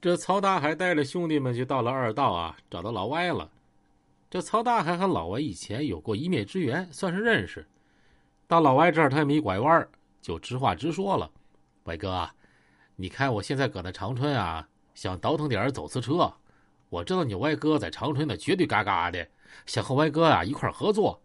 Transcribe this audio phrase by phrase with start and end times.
[0.00, 3.50] 这曹大海带着兄弟们就到了二道啊，找到老歪了。
[4.30, 7.66] 这曹大海和老歪以前有过一面之缘，算是认识。
[8.46, 9.88] 到老歪这儿，他也没拐弯，
[10.22, 11.28] 就直话直说了
[11.84, 12.30] ：“歪哥，
[12.94, 16.32] 你看我现在搁那长春啊，想倒腾点走私车。
[16.90, 19.26] 我知道你歪哥在长春的绝对嘎嘎的，
[19.66, 21.20] 想和歪哥啊一块合作。”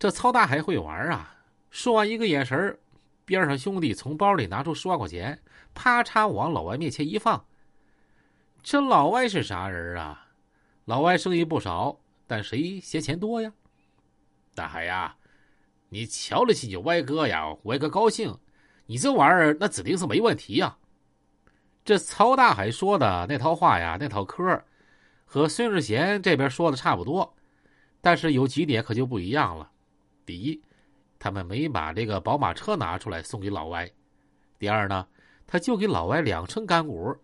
[0.00, 1.36] 这曹大海会玩啊！
[1.70, 2.78] 说完一个眼神
[3.24, 5.40] 边上兄弟从包里拿出十万块钱，
[5.74, 7.44] 啪嚓往老外面前一放。
[8.62, 10.28] 这老歪是啥人啊？
[10.84, 13.52] 老歪生意不少，但谁嫌钱多呀？
[14.54, 15.16] 大海呀，
[15.88, 18.36] 你瞧得起你歪哥呀，歪哥高兴。
[18.86, 20.76] 你这玩意儿那指定是没问题呀。
[21.84, 24.62] 这曹大海说的那套话呀，那套嗑，
[25.24, 27.34] 和孙日贤这边说的差不多，
[28.00, 29.70] 但是有几点可就不一样了。
[30.26, 30.60] 第一。
[31.22, 33.88] 他们没把这个宝马车拿出来送给老歪。
[34.58, 35.06] 第二呢，
[35.46, 37.16] 他就给老歪两成干股。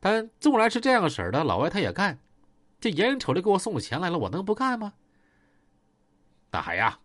[0.00, 2.18] 但纵然是这样式的，老歪他也干。
[2.80, 4.94] 这眼瞅着给我送钱来了，我能不干吗？
[6.48, 6.98] 大海呀，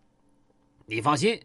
[0.86, 1.38] 你放心，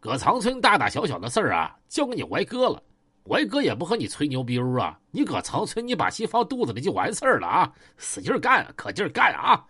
[0.00, 2.82] 搁长春大大小小的事儿啊，交给你歪哥了。
[3.26, 4.98] 歪哥也不和你吹牛逼啊。
[5.12, 7.72] 你搁长春，你把心放肚子里就完事儿了啊！
[7.96, 9.64] 使劲干，可劲干啊！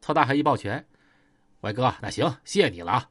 [0.00, 0.82] 曹大海一抱拳，
[1.60, 3.10] 歪哥，那行，谢谢你了啊。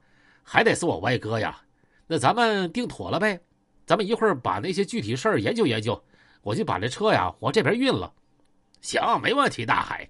[0.51, 1.61] 还得是我歪哥呀，
[2.07, 3.39] 那咱们定妥了呗，
[3.85, 6.03] 咱们一会儿把那些具体事儿研究研究，
[6.41, 8.11] 我就把这车呀往这边运了。
[8.81, 9.63] 行，没问题。
[9.63, 10.09] 大海，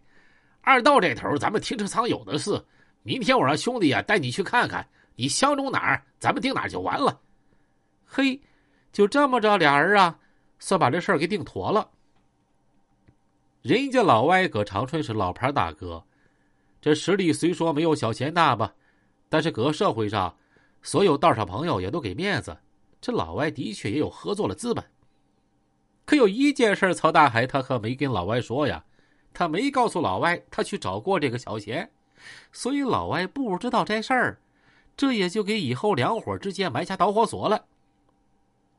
[0.62, 2.58] 二道这头咱们停车场有的是，
[3.04, 4.88] 明天我让兄弟呀带你去看看，
[5.18, 7.20] 你相中哪儿，咱们定哪儿就完了。
[8.06, 8.40] 嘿，
[8.94, 10.18] 就这么着，俩人啊，
[10.58, 11.90] 算把这事儿给定妥了。
[13.62, 16.02] 人家老歪搁长春是老牌大哥，
[16.80, 18.74] 这实力虽说没有小钱大吧。
[19.30, 20.36] 但是搁社会上，
[20.82, 22.58] 所有道上朋友也都给面子，
[23.00, 24.84] 这老歪的确也有合作的资本。
[26.06, 28.84] 可有一件事，曹大海他可没跟老歪说呀，
[29.32, 31.92] 他没告诉老歪他去找过这个小贤，
[32.52, 34.40] 所以老歪不知道这事儿，
[34.98, 37.66] 这也就给以后两伙之间埋下导火索了。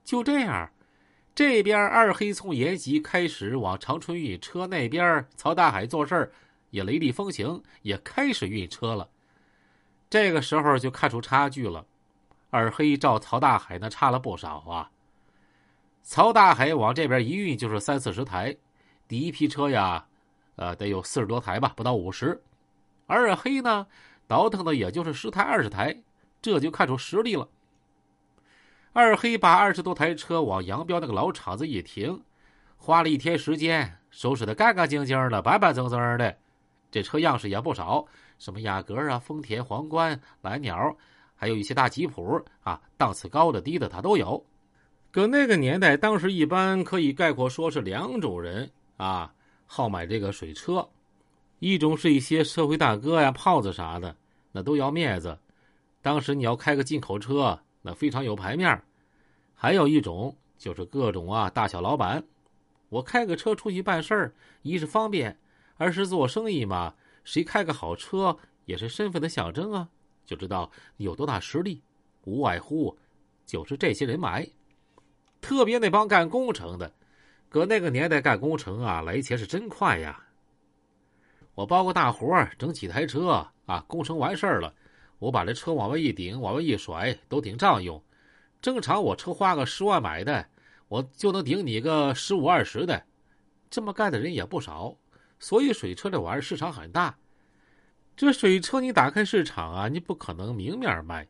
[0.02, 0.68] 就这样，
[1.32, 6.32] 这边二黑从延吉开始往长春运车，那边曹大海做事
[6.70, 9.08] 也雷厉风行，也开始运车了。
[10.10, 11.86] 这个时候就看出差距了，
[12.50, 14.90] 二黑照曹大海那差了不少啊。
[16.02, 18.56] 曹大海往这边一运就是三四十台，
[19.06, 20.04] 第一批车呀，
[20.56, 22.42] 呃，得有四十多台吧，不到五十。
[23.06, 23.86] 二黑呢，
[24.26, 25.96] 倒腾的也就是十台二十台，
[26.42, 27.48] 这就看出实力了。
[28.92, 32.20] 二黑把二十多台车往杨彪那个老厂子一停，
[32.76, 36.36] 花了一天时间收拾的干干净净的、板板正正的，
[36.90, 38.06] 这车样式也不少。
[38.40, 40.96] 什么雅阁啊，丰田皇冠、蓝鸟，
[41.36, 44.42] 还有一些大吉普啊，档次高的、低的，他都有。
[45.10, 49.30] 搁那个年代，当时一般可以概括说是两种人啊，
[49.66, 50.88] 好买这个水车。
[51.58, 54.16] 一种是一些社会大哥呀、胖子啥的，
[54.52, 55.38] 那都要面子。
[56.00, 58.82] 当时你要开个进口车，那非常有牌面。
[59.54, 62.24] 还有一种就是各种啊大小老板，
[62.88, 65.36] 我开个车出去办事儿，一是方便，
[65.76, 66.94] 二是做生意嘛。
[67.24, 69.88] 谁开个好车也是身份的象征啊，
[70.24, 71.82] 就知道你有多大实力。
[72.24, 72.96] 无外乎
[73.46, 74.46] 就是这些人买。
[75.40, 76.92] 特别那帮干工程的，
[77.48, 80.22] 搁那个年代干工程啊，来钱是真快呀。
[81.54, 84.74] 我包个大活整几台车啊，工程完事儿了，
[85.18, 88.02] 我把这车往外一顶，往外一甩，都顶账用。
[88.60, 90.46] 正常我车花个十万买的，
[90.88, 93.02] 我就能顶你个十五二十的。
[93.70, 94.94] 这么干的人也不少。
[95.40, 97.18] 所以水车这玩意儿市场很大，
[98.14, 101.26] 这水车你打开市场啊，你不可能明面卖，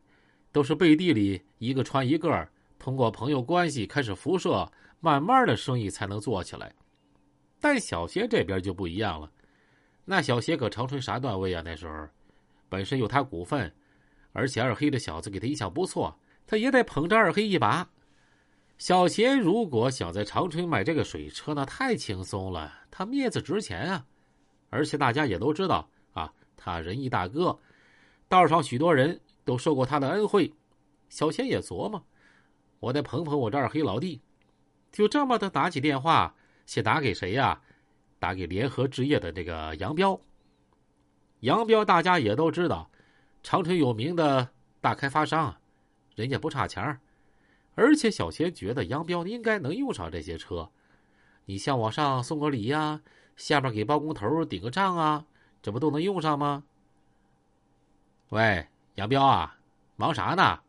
[0.52, 2.48] 都是背地里一个传一个，
[2.78, 6.74] 通过朋友关系开始辐射，慢慢的生意才能做起来。
[7.60, 9.30] 但小邪这边就不一样了，
[10.04, 11.62] 那小邪搁长春啥段位啊？
[11.64, 12.08] 那时候
[12.68, 13.72] 本身有他股份，
[14.32, 17.88] 而且二黑的小子给他印象不错，他也得捧着二黑一把。
[18.80, 22.72] 小贤如果想在长春买这个水车，那太轻松了。
[22.90, 24.06] 他面子值钱啊，
[24.70, 27.60] 而且大家也都知道啊，他仁义大哥，
[28.26, 30.50] 道上许多人都受过他的恩惠。
[31.10, 32.02] 小贤也琢磨，
[32.78, 34.18] 我得捧捧我这二黑老弟。
[34.90, 36.34] 就这么的打起电话，
[36.64, 37.60] 先打给谁呀？
[38.18, 40.18] 打给联合置业的这个杨彪。
[41.40, 42.90] 杨彪大家也都知道，
[43.42, 44.48] 长春有名的
[44.80, 45.54] 大开发商，
[46.14, 46.98] 人家不差钱儿。
[47.80, 50.68] 而且小贤觉得杨彪应该能用上这些车，
[51.46, 53.00] 你像往上送个礼呀，
[53.38, 55.24] 下面给包工头顶个账啊，
[55.62, 56.62] 这不都能用上吗？
[58.28, 58.66] 喂，
[58.96, 59.56] 杨彪啊，
[59.96, 60.60] 忙啥呢？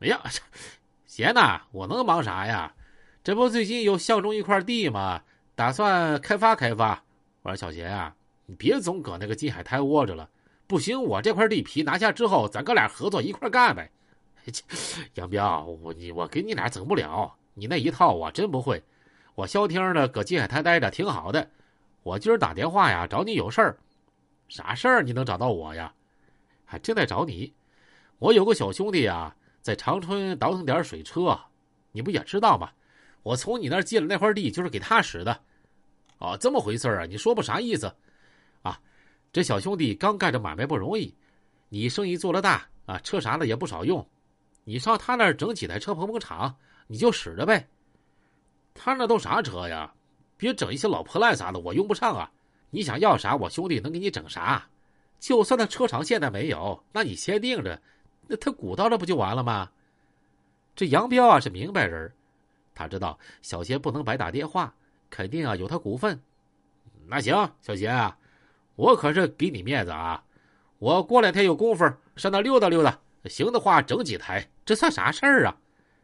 [0.00, 0.20] 哎呀，
[1.06, 2.74] 闲呐，我能忙啥呀？
[3.22, 5.22] 这不最近又相中一块地吗？
[5.54, 7.04] 打算开发开发。
[7.42, 8.16] 我说小贤啊，
[8.46, 10.28] 你别总搁那个金海滩窝着了。
[10.66, 13.92] 不行，我这块地皮拿下之后，咱哥俩合作一块干呗。
[15.14, 18.82] 杨彪，我你我跟你俩整不了，你那一套我真不会。
[19.34, 21.48] 我消停的搁金海滩待着挺好的。
[22.02, 23.78] 我今儿打电话呀，找你有事儿。
[24.48, 25.02] 啥事儿？
[25.02, 25.94] 你能找到我呀？
[26.64, 27.52] 还正在找你。
[28.18, 31.38] 我有个小兄弟啊，在长春倒腾点水车，
[31.92, 32.70] 你不也知道吗？
[33.22, 35.40] 我从你那儿借了那块地，就是给他使的。
[36.18, 37.06] 哦，这么回事啊？
[37.06, 37.94] 你说不啥意思？
[38.62, 38.78] 啊，
[39.32, 41.14] 这小兄弟刚干着买卖不容易，
[41.68, 44.06] 你生意做了大啊，车啥的也不少用，
[44.64, 46.56] 你上他那儿整几台车捧捧场，
[46.86, 47.68] 你就使着呗。
[48.74, 49.92] 他那都啥车呀？
[50.36, 52.30] 别整一些老破烂啥的，我用不上啊。
[52.70, 54.66] 你想要啥，我兄弟能给你整啥。
[55.20, 57.80] 就算那车厂现在没有，那你先定着。
[58.26, 59.70] 那他鼓捣着不就完了吗？
[60.74, 62.12] 这杨彪啊是明白人，
[62.74, 64.74] 他知道小贤不能白打电话，
[65.10, 66.20] 肯定啊有他股份。
[67.06, 68.16] 那行，小贤啊，
[68.74, 70.24] 我可是给你面子啊，
[70.78, 71.84] 我过两天有功夫
[72.16, 72.98] 上那溜达溜达，
[73.28, 75.56] 行的话整几台，这算啥事儿啊？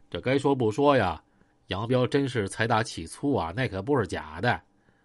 [0.09, 1.21] 这该说不说呀，
[1.67, 4.61] 杨彪真是财大气粗啊，那可不是假的。